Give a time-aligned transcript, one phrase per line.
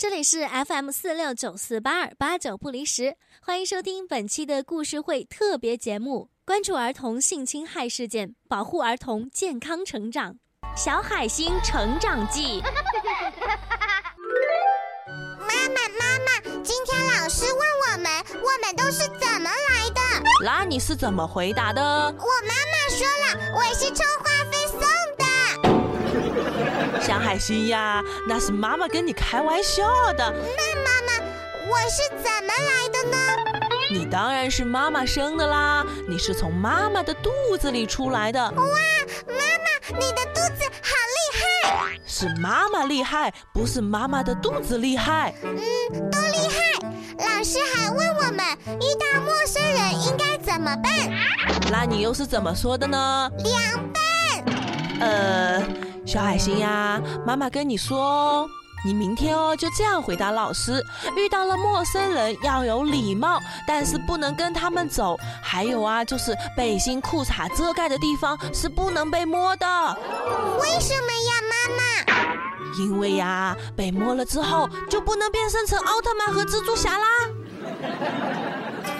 [0.00, 10.36] 这里是 FM 四六九四八二八九不离十，欢迎收听本期的故事会特别节目，关注儿童性侵害事件，保护儿童健康成长。
[10.74, 12.62] 小海星成长记。
[15.38, 18.10] 妈妈，妈妈，今天老师问我们，
[18.42, 20.00] 我们都是怎么来的？
[20.42, 21.82] 那你是怎么回答的？
[21.82, 24.06] 我妈妈说了，我是充
[27.30, 30.34] 海星呀，那是妈妈跟你开玩笑的。
[30.56, 31.24] 那妈妈，
[31.68, 33.16] 我是怎么来的呢？
[33.88, 38.40] 你当然是妈妈生的啦，你是从妈妈的肚子里出来的。
[38.42, 42.00] 哇，妈妈，你的肚子好厉害！
[42.04, 45.32] 是妈妈厉害，不是妈妈的肚子厉害。
[45.44, 46.80] 嗯，都厉害。
[47.16, 50.92] 老师还问我们，遇到陌生人应该怎么办？
[51.70, 53.30] 那你又是怎么说的呢？
[53.44, 54.00] 凉拌。
[55.00, 55.62] 呃，
[56.10, 58.50] 小海星呀，妈妈跟你说哦。
[58.84, 60.84] 你明天哦，就这样回答老师：
[61.16, 65.16] 遇到了陌生人要有礼貌，但是不能跟他们走。
[65.40, 69.66] 还有啊，就是背心、裤衩遮盖的地方是不能被摸的。
[70.60, 71.84] 为什么呀，妈妈？
[72.80, 77.06] 因为呀，被摸了之后就不能变身成奥特曼和蜘蛛侠啦。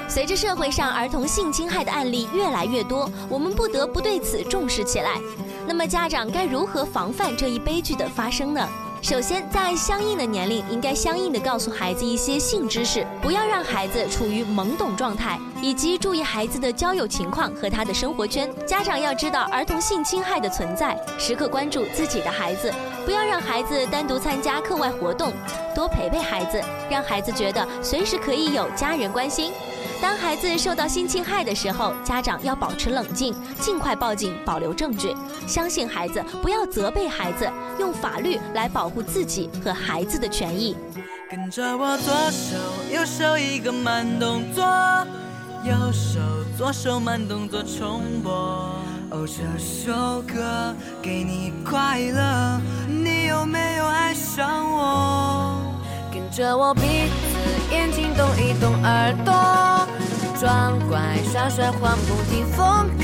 [0.06, 5.20] 随着社会上儿童性侵害的案例越来越多，我们不得不对此重视起来。
[5.66, 8.68] 那么，家长该如何防范这一悲剧的发生呢？
[9.02, 18.50] 首先，在相应的年龄，应该相应的告诉孩子一些性知识，不要让孩子处于懵懂状态，以及注意孩子的交友情况和他的生活圈。
[18.66, 22.70] 家长要知道儿童性侵害的存在，时刻关注自己的孩子，
[23.06, 25.32] 不要让孩子单独参加课外活动，
[25.74, 29.50] 多陪陪孩子，让孩子觉得随时可以有家人关心。
[30.00, 35.14] 当孩子受到性侵害的时候，家长要保持冷静，尽快报警，保留证据。
[35.46, 40.76] 相信孩子，不要责备孩子，用法律来保护自己和孩子的权益。
[41.30, 42.56] 跟着我左手
[42.92, 44.64] 右手一个慢动作，
[45.64, 46.18] 右手
[46.58, 48.32] 左手慢动作重播。
[49.10, 55.56] 哦，这首歌给你快乐，你有没有爱上我？
[56.12, 59.69] 跟着我鼻子眼睛动一动耳朵。
[60.40, 62.99] 装乖耍帅换不停风。